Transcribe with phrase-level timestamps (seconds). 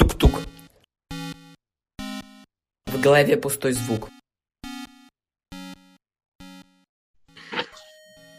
[0.00, 0.40] Тук-тук.
[2.86, 4.08] В голове пустой звук.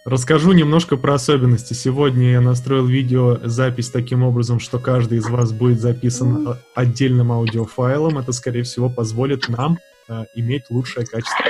[0.03, 1.75] Расскажу немножко про особенности.
[1.75, 8.17] Сегодня я настроил видеозапись таким образом, что каждый из вас будет записан отдельным аудиофайлом.
[8.17, 9.77] Это, скорее всего, позволит нам
[10.09, 11.45] э, иметь лучшее качество.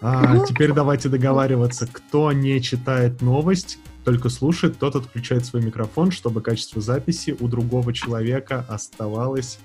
[0.00, 6.40] А, теперь давайте договариваться, кто не читает новость, только слушает, тот отключает свой микрофон, чтобы
[6.40, 9.58] качество записи у другого человека оставалось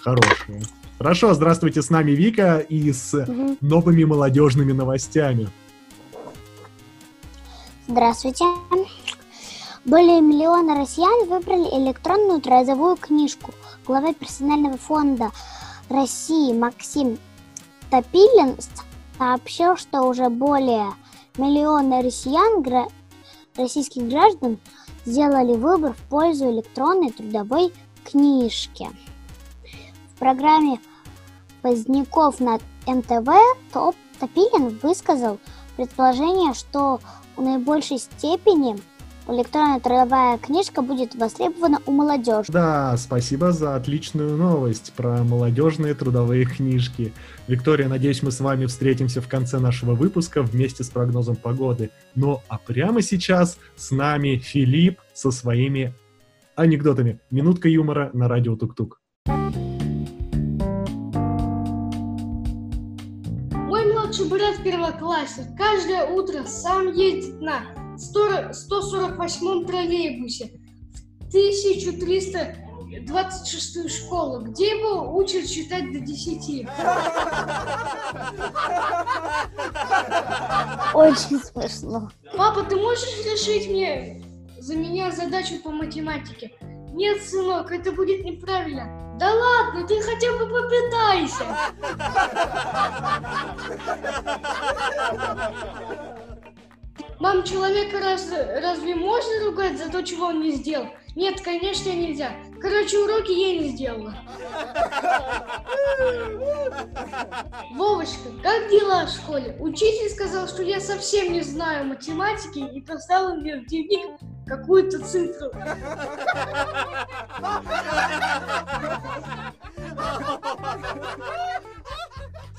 [0.00, 0.62] хорошее.
[0.98, 3.56] Хорошо, здравствуйте, с нами Вика и с угу.
[3.60, 5.48] новыми молодежными новостями.
[7.86, 8.44] Здравствуйте.
[9.84, 13.52] Более миллиона россиян выбрали электронную трудовую книжку.
[13.86, 15.30] Глава персонального фонда
[15.90, 17.18] России Максим
[17.90, 18.56] Топилин
[19.18, 20.94] сообщил, что уже более
[21.36, 22.62] миллиона россиян,
[23.56, 24.58] российских граждан,
[25.04, 27.72] сделали выбор в пользу электронной трудовой
[28.04, 28.88] книжки.
[30.14, 30.80] В программе
[31.62, 33.28] Поздняков на МТВ
[33.72, 35.38] Топ Топилин высказал
[35.76, 37.00] предположение, что
[37.36, 38.78] в наибольшей степени
[39.28, 42.52] электронная трудовая книжка будет востребована у молодежи.
[42.52, 47.12] Да, спасибо за отличную новость про молодежные трудовые книжки.
[47.46, 51.90] Виктория, надеюсь, мы с вами встретимся в конце нашего выпуска вместе с прогнозом погоды.
[52.14, 55.94] Ну, а прямо сейчас с нами Филипп со своими
[56.56, 57.20] анекдотами.
[57.30, 59.00] Минутка юмора на радио Тук-Тук.
[64.14, 67.62] младший брат первоклассник каждое утро сам ездит на
[67.96, 70.50] 148-м троллейбусе
[71.20, 76.66] в 1326 школу, где его учат читать до 10.
[80.94, 82.10] Очень смешно.
[82.36, 84.22] Папа, ты можешь решить мне
[84.58, 86.52] за меня задачу по математике?
[86.92, 89.16] Нет, сынок, это будет неправильно.
[89.18, 91.44] Да ладно, ты хотя бы попытайся.
[97.20, 100.88] Мам, человека раз, разве можно ругать за то, чего он не сделал?
[101.14, 102.32] Нет, конечно, нельзя.
[102.60, 104.14] Короче, уроки я не сделала.
[107.72, 109.56] Вовочка, как дела в школе?
[109.60, 115.50] Учитель сказал, что я совсем не знаю математики и поставил мне в дневник какую-то цифру.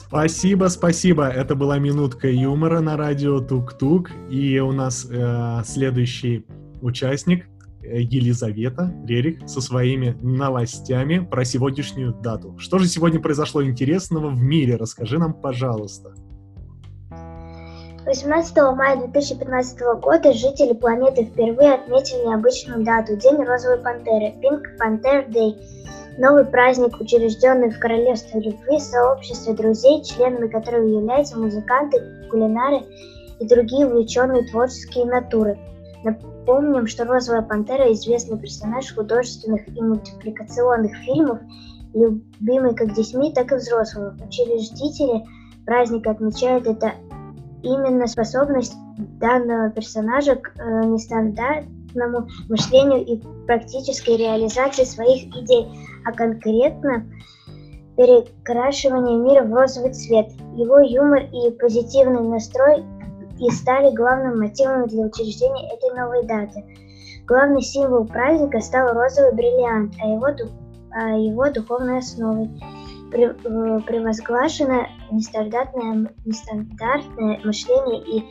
[0.07, 1.27] Спасибо, спасибо.
[1.27, 4.11] Это была минутка юмора на радио Тук-Тук.
[4.29, 6.45] И у нас э, следующий
[6.81, 7.47] участник
[7.81, 12.55] э, Елизавета Рерих со своими новостями про сегодняшнюю дату.
[12.59, 14.75] Что же сегодня произошло интересного в мире?
[14.75, 16.13] Расскажи нам, пожалуйста.
[18.05, 25.27] 18 мая 2015 года жители планеты впервые отметили необычную дату– День розовой пантеры– Pink Panther
[25.27, 25.55] Day.
[26.17, 32.83] Новый праздник, учрежденный в Королевстве любви, сообществе друзей, членами которого являются музыканты, кулинары
[33.39, 35.57] и другие увлеченные творческие натуры.
[36.05, 41.39] Напомним, что Розовая пантера– известный персонаж художественных и мультипликационных фильмов,
[41.93, 44.17] любимый как детьми, так и взрослыми.
[44.25, 45.25] Учредители
[45.65, 46.93] праздника отмечают это
[47.61, 48.75] именно способность
[49.19, 55.67] данного персонажа к э, нестандартному мышлению и практической реализации своих идей,
[56.05, 57.05] а конкретно
[57.97, 60.31] перекрашивание мира в розовый цвет.
[60.55, 62.83] Его юмор и позитивный настрой
[63.39, 66.63] и стали главным мотивом для учреждения этой новой даты.
[67.25, 70.27] Главный символ праздника стал розовый бриллиант, а его,
[70.91, 72.49] а его духовной основой–
[73.15, 78.23] Э, превозглашено нестандартное, нестандартное мышление и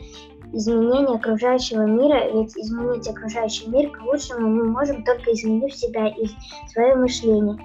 [0.55, 6.27] изменение окружающего мира, ведь изменить окружающий мир к лучшему мы можем только изменив себя и
[6.71, 7.57] свое мышление.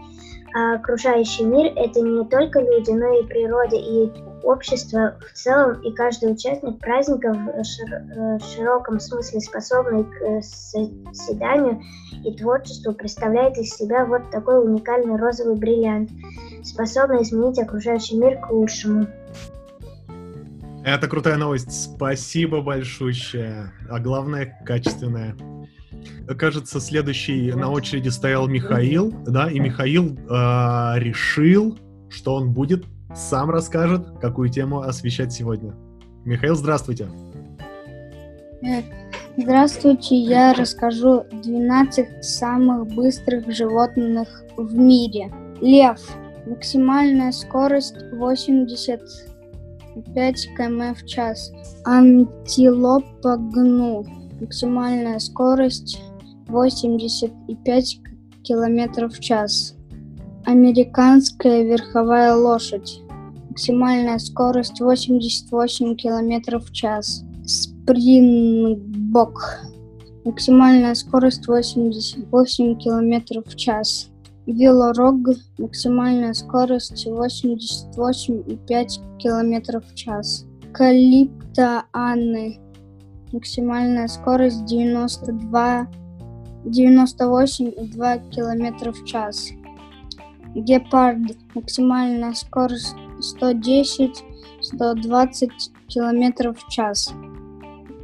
[0.53, 4.11] А окружающий мир– это не только люди, но и природа, и
[4.43, 11.81] общество в целом, и каждый участник праздника в э, широком смысле способный к э, созиданию
[12.25, 16.11] и творчеству представляет из себя вот такой уникальный розовый бриллиант–
[16.65, 19.07] способна изменить окружающий мир к лучшему.
[20.85, 21.71] Это крутая новость.
[21.95, 23.73] Спасибо большущее.
[23.91, 25.37] А главное, качественная.
[26.39, 31.79] Кажется, следующий на очереди стоял Михаил, да, и Михаил э, решил,
[32.09, 32.85] что он будет
[33.15, 35.75] сам расскажет, какую тему освещать сегодня.
[36.25, 37.09] Михаил, здравствуйте.
[39.37, 45.33] Здравствуйте, я расскажу 12 самых быстрых животных в мире.
[45.61, 46.01] Лев
[46.47, 47.97] Максимальная скорость
[50.07, 51.53] 85 км в час.
[51.85, 54.05] Антилопа гну.
[54.41, 56.01] Максимальная скорость
[56.49, 58.01] 85
[58.43, 59.77] км в час.
[60.45, 63.01] Американская верховая лошадь.
[63.51, 67.25] Максимальная скорость 88 км в час.
[67.45, 69.61] Спрингбок.
[70.25, 74.10] Максимальная скорость 88 км в час.
[74.53, 75.17] Велорог.
[75.59, 80.47] Максимальная скорость 88,5 км в час.
[80.73, 82.59] Калипто Анны.
[83.33, 85.87] Максимальная скорость 92
[86.65, 89.51] 98,2 км в час.
[90.55, 91.37] Гепард.
[91.55, 92.97] Максимальная скорость
[93.41, 95.51] 110-120
[95.87, 97.15] км в час.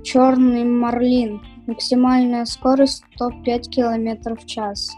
[0.04, 1.40] Черный марлин.
[1.66, 4.94] Максимальная скорость 105 км в час.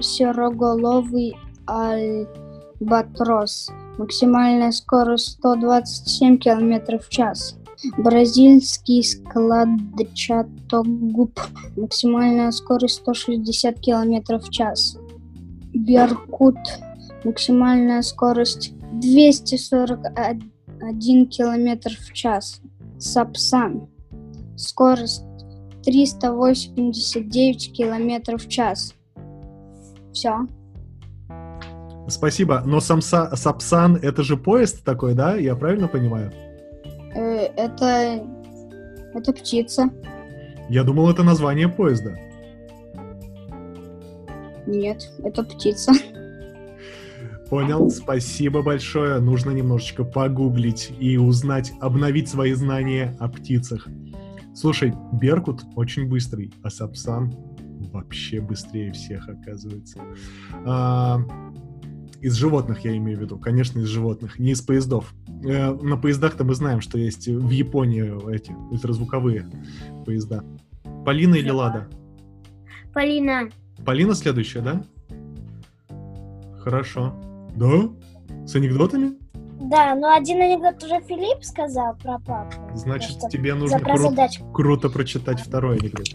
[0.00, 3.70] Сероголовый альбатрос.
[3.98, 7.56] Максимальная скорость 127 км в час.
[7.98, 11.38] Бразильский складчатогуб.
[11.76, 14.98] Максимальная скорость 160 км в час.
[15.74, 16.56] Беркут.
[17.24, 22.60] Максимальная скорость 241 км в час.
[22.98, 23.88] Сапсан.
[24.56, 25.24] Скорость
[25.84, 28.94] 389 км в час.
[30.16, 30.46] Все.
[32.08, 32.62] Спасибо.
[32.64, 35.36] Но самса, Сапсан это же поезд такой, да?
[35.36, 36.32] Я правильно понимаю?
[37.14, 38.24] Э, это...
[39.12, 39.90] Это птица.
[40.70, 42.18] Я думал, это название поезда.
[44.66, 45.92] Нет, это птица.
[47.50, 49.20] Понял, спасибо большое.
[49.20, 53.86] Нужно немножечко погуглить и узнать, обновить свои знания о птицах.
[54.54, 57.34] Слушай, Беркут очень быстрый, а Сапсан
[57.96, 60.00] вообще быстрее всех, оказывается.
[60.64, 61.20] А,
[62.20, 65.14] из животных я имею в виду, конечно, из животных, не из поездов.
[65.44, 69.46] Э, на поездах-то мы знаем, что есть в Японии эти ультразвуковые
[70.04, 70.42] поезда.
[71.04, 71.88] Полина или Лада?
[72.92, 73.48] Полина.
[73.84, 74.82] Полина следующая, да?
[76.60, 77.14] Хорошо.
[77.54, 77.90] Да?
[78.46, 79.12] С анекдотами?
[79.60, 82.56] Да, но один анекдот уже Филипп сказал про папу.
[82.74, 86.08] Значит, тебе нужно кру- круто прочитать второй анекдот.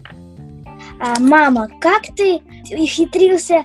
[1.00, 3.64] А, мама, как ты ухитрился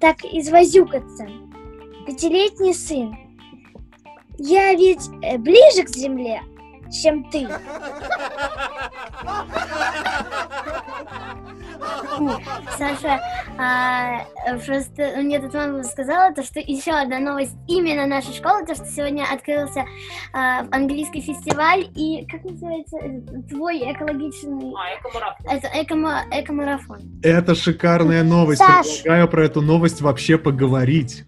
[0.00, 1.26] так извозюкаться?
[2.06, 3.16] Пятилетний сын.
[4.38, 6.42] Я ведь э, ближе к земле,
[6.90, 7.48] чем ты.
[12.78, 13.20] Саша,
[13.58, 14.24] а,
[14.66, 18.84] просто мне тут мама сказала, то, что еще одна новость именно нашей школы, то, что
[18.86, 19.84] сегодня открылся
[20.32, 22.98] а, английский фестиваль и, как называется,
[23.48, 24.74] твой экологичный...
[25.50, 26.98] Это экома- экомарафон.
[27.22, 28.60] Это шикарная новость.
[28.60, 29.02] Саш.
[29.02, 31.24] Предлагаю про эту новость вообще поговорить.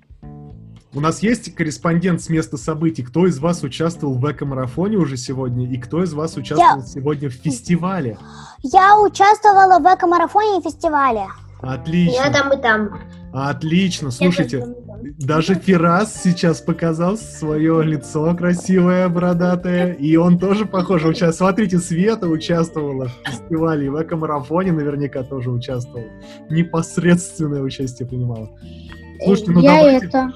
[0.95, 3.03] У нас есть корреспондент с места событий.
[3.03, 5.71] Кто из вас участвовал в эко-марафоне уже сегодня?
[5.71, 8.19] И кто из вас участвовал сегодня в фестивале?
[8.63, 11.27] Я участвовала в эко-марафоне и фестивале.
[11.61, 12.33] Отлично.
[12.33, 13.01] там и там.
[13.33, 14.11] Отлично.
[14.11, 14.65] Слушайте,
[15.19, 21.51] даже Фирас сейчас показал свое лицо красивое, бородатое, и он тоже, похоже, участвовал.
[21.51, 26.09] Смотрите, Света участвовала в фестивале, в эко-марафоне наверняка тоже участвовала.
[26.51, 28.51] Непосредственное участие принимала.
[29.25, 30.07] Слушайте, ну я давайте.
[30.07, 30.31] это...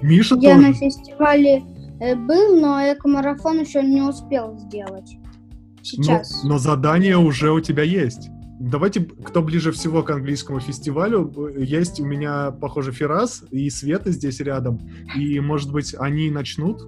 [0.00, 0.68] Миша Я тоже.
[0.68, 1.62] на фестивале
[2.00, 5.16] э, был, но эко-марафон еще не успел сделать.
[5.16, 6.44] Но, Сейчас.
[6.44, 8.30] но задание уже у тебя есть.
[8.60, 14.40] Давайте, кто ближе всего к английскому фестивалю, есть у меня, похоже, Фирас и Света здесь
[14.40, 14.80] рядом.
[15.14, 16.82] И, может быть, они начнут?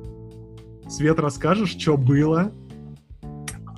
[0.88, 2.52] Свет, расскажешь, что было?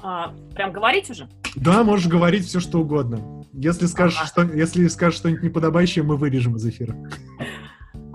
[0.02, 1.28] А, прям говорить уже?
[1.54, 3.44] Да, можешь говорить все, что угодно.
[3.52, 4.26] Если скажешь, Ага.
[4.26, 6.96] что, если скажешь что-нибудь неподобающее, мы вырежем из эфира.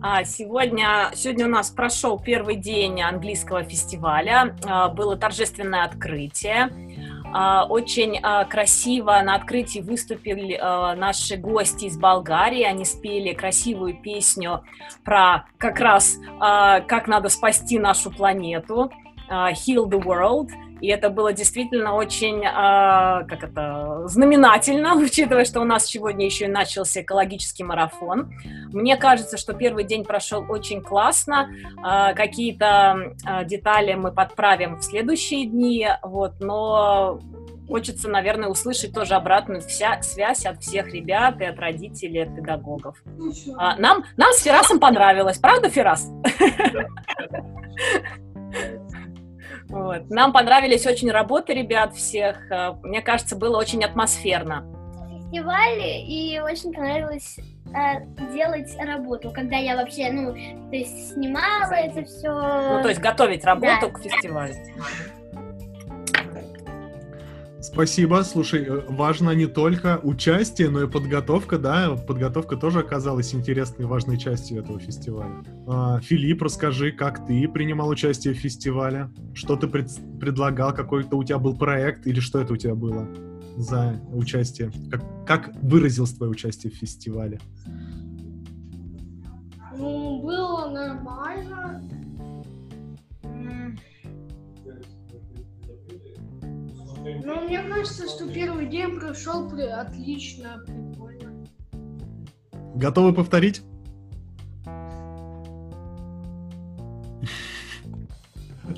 [0.02, 4.56] А, сегодня, сегодня у нас прошел первый день английского фестиваля.
[4.66, 6.70] А, было торжественное открытие.
[7.34, 12.64] А, Очень а, красиво на открытии выступили а, наши гости из Болгарии.
[12.64, 14.64] Они спели красивую песню
[15.04, 18.92] про как раз как надо спасти нашу планету.
[19.30, 20.50] Heal the World.
[20.82, 26.46] И это было действительно очень, а, как это, знаменательно, учитывая, что у нас сегодня еще
[26.46, 28.32] и начался экологический марафон.
[28.72, 31.50] Мне кажется, что первый день прошел очень классно.
[31.84, 37.20] А, Какие-то а, детали мы подправим в следующие дни, вот, но
[37.68, 42.98] хочется, наверное, услышать тоже обратную вся, связь от всех ребят и от родителей, от педагогов.
[43.58, 46.10] А, Нам, нам с Ферасом понравилось, правда, Ферас?
[49.70, 50.10] Вот.
[50.10, 52.38] Нам понравились очень работы ребят всех.
[52.52, 54.66] А, Мне кажется, было очень атмосферно.
[55.30, 62.06] фестивале и очень понравилось э, делать работу, когда я вообще, ну, то есть снимала это
[62.06, 62.32] все.
[62.32, 63.90] Ну, то есть готовить работу Да.
[63.90, 64.54] к фестивалю.
[67.60, 68.22] Спасибо.
[68.24, 71.96] Слушай, э, важно не только участие, но и подготовка, да?
[71.96, 75.44] Подготовка тоже оказалась интересной и важной частью этого фестиваля.
[75.68, 79.10] А, Филипп, расскажи, как ты принимал участие в фестивале?
[79.34, 80.74] Что ты пред- предлагал?
[80.74, 83.08] Какой-то у тебя был проект или что это у тебя было
[83.58, 84.72] за участие?
[84.92, 87.40] Как, как выразилось твое участие в фестивале?
[89.76, 91.57] Ну, было нормально.
[97.24, 101.46] Ну, мне кажется, что первый день прошел при- отлично, прикольно.
[102.76, 103.62] Готовы повторить?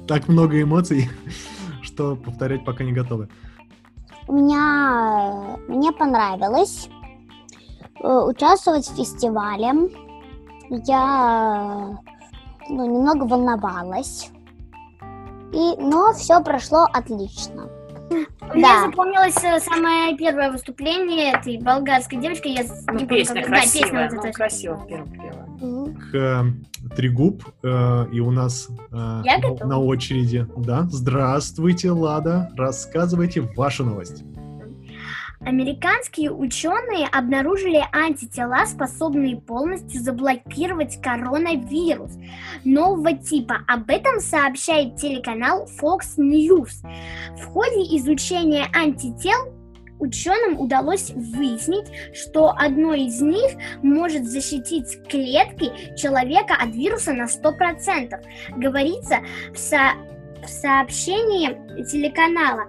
[0.08, 1.10] Так много эмоций,
[1.82, 3.30] что повторять пока не готовы.
[4.28, 6.90] У меня мне понравилось
[8.02, 9.90] э, участвовать в фестивале.
[10.70, 11.98] Я
[12.70, 14.32] ну, немного волновалась.
[15.52, 17.70] И, но все прошло отлично.
[18.54, 18.86] Мне Да.
[18.86, 22.48] запомнилось э, самое первое выступление этой болгарской девочки.
[22.48, 24.32] Я Ну, не помню, песня как- да, красивая, песня вот ну, эта.
[24.38, 24.88] красиво.
[25.62, 25.96] Мгм.
[25.96, 26.44] к э,
[26.96, 30.48] Тригуб, э, и у нас э, Я на- на очереди.
[30.58, 34.24] Да, здравствуйте, Лада, рассказывайте вашу новость.
[35.42, 42.12] Американские ученые обнаружили антитела, способные полностью заблокировать коронавирус
[42.66, 43.62] нового типа.
[43.68, 46.86] Об этом сообщает телеканал Fox News.
[47.38, 49.54] В ходе изучения антител
[50.00, 58.58] ученым удалось выяснить, что одно из них может защитить клетки человека от вируса на 100%.
[58.58, 59.20] Говорится
[59.54, 59.96] в, со-
[60.44, 62.64] в сообщении телеканала.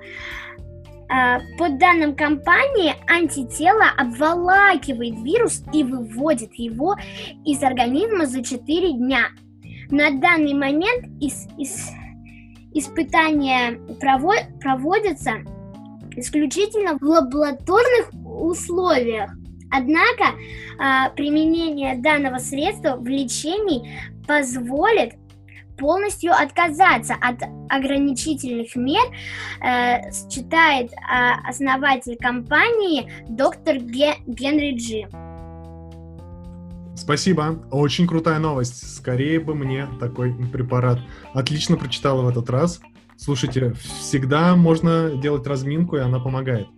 [1.12, 6.94] А, По данным компании, антитело обволакивает вирус и выводит его
[7.44, 9.28] из организма за 4 дня.
[9.90, 11.90] На данный момент ис- ис-
[12.72, 15.32] испытания прово- проводятся
[16.16, 19.30] исключительно в лабораторных условиях.
[19.72, 20.34] Однако
[20.78, 23.90] а, применение данного средства в лечении
[24.28, 25.14] позволит
[25.80, 29.02] полностью отказаться от ограничительных мер,
[29.60, 35.08] э, считает а, основатель компании доктор Ге- Генри Джи.
[36.94, 38.96] Спасибо, очень крутая новость.
[38.96, 41.00] Скорее бы мне такой препарат.
[41.32, 42.80] Отлично прочитала в этот раз.
[43.16, 46.68] Слушайте, всегда можно делать разминку, и она помогает.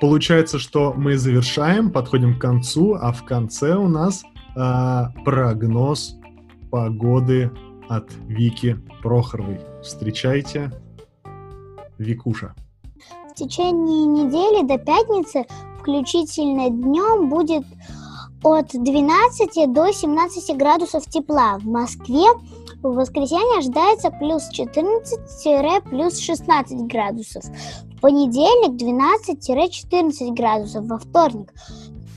[0.00, 4.24] Получается, что мы завершаем, подходим к концу, а в конце у нас
[4.56, 6.16] а, прогноз
[6.70, 7.50] погоды
[7.88, 9.60] от Вики Прохоровой.
[9.82, 10.70] Встречайте,
[11.98, 12.54] Викуша.
[13.30, 15.46] В течение недели до пятницы
[15.78, 17.64] включительно днем будет
[18.42, 21.58] от 12 до 17 градусов тепла.
[21.58, 22.26] В Москве
[22.82, 27.44] в воскресенье ожидается плюс 14-плюс 16 градусов.
[27.44, 30.84] В понедельник 12-14 градусов.
[30.86, 31.52] Во вторник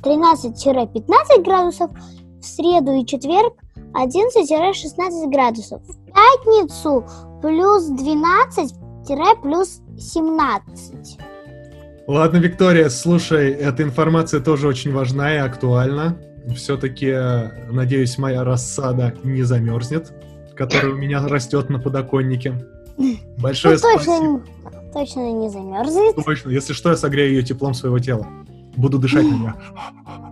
[0.04, 1.92] 13-15 градусов.
[2.40, 3.54] В среду и четверг
[3.94, 5.82] 11-16 градусов.
[5.84, 7.06] В пятницу
[7.42, 11.18] плюс 12-плюс 17.
[12.08, 16.18] Ладно, Виктория, слушай, эта информация тоже очень важна и актуальна.
[16.56, 17.14] Все-таки,
[17.72, 20.12] надеюсь, моя рассада не замерзнет,
[20.56, 22.56] которая у меня растет на подоконнике.
[23.38, 24.06] Большое Ну, спасибо.
[24.06, 26.16] точно, точно не замерзнет.
[26.26, 26.50] Точно.
[26.50, 28.28] Если что, я согрею ее теплом своего тела.
[28.76, 29.54] Буду дышать на нее.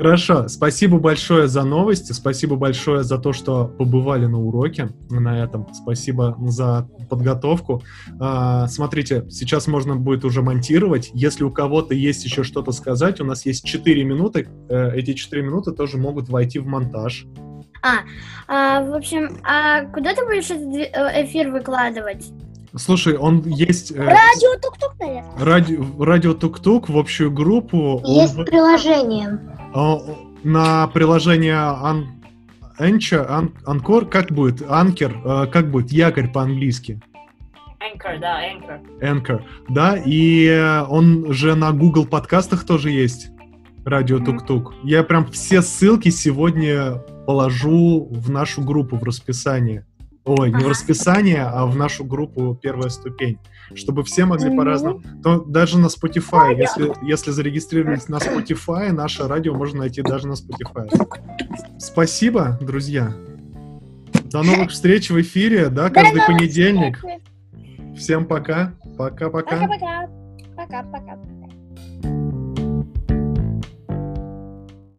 [0.00, 5.66] Хорошо, спасибо большое за новости, спасибо большое за то, что побывали на уроке на этом,
[5.74, 7.82] спасибо за подготовку.
[8.18, 11.10] А, смотрите, сейчас можно будет уже монтировать.
[11.12, 14.48] Если у кого-то есть еще что-то сказать, у нас есть 4 минуты.
[14.70, 17.26] Э, Эти 4 минуты тоже могут войти в монтаж.
[18.48, 22.26] А, в общем, а куда ты будешь э, эфир выкладывать?
[22.74, 23.90] Слушай, он есть...
[23.90, 25.32] э, Радио тук-тук, наверное.
[25.38, 27.96] Радио, радио Тук-Тук в общую группу.
[28.02, 29.38] он Есть в- приложение.
[29.72, 29.98] А,
[30.42, 32.08] на приложение Ан...
[32.78, 33.52] Энча, Ан...
[33.66, 34.62] Анкор, как будет?
[34.68, 35.92] Анкер, э, как будет?
[35.92, 37.00] Якорь по-английски.
[37.80, 39.00] Anchor, да, Anchor.
[39.00, 43.30] Anchor, да, и э, он же на Google подкастах тоже есть.
[43.84, 44.18] Радио.
[44.18, 44.74] Тук-Тук.
[44.82, 46.96] Я прям все ссылки сегодня
[47.26, 49.86] положу в нашу группу в расписание.
[50.24, 53.38] Ой, не в расписание, а в нашу группу первая ступень.
[53.74, 55.02] Чтобы все могли по-разному.
[55.22, 60.32] То даже на Spotify, если, если зарегистрировались на Spotify, наше радио можно найти даже на
[60.32, 60.88] Spotify.
[61.78, 63.14] Спасибо, друзья.
[64.24, 67.02] До новых встреч в эфире, да, каждый понедельник.
[67.96, 68.74] Всем пока.
[68.96, 69.56] Пока-пока.
[69.56, 70.08] Пока-пока.
[70.56, 71.39] Пока-пока.